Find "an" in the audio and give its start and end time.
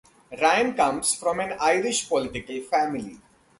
1.41-1.55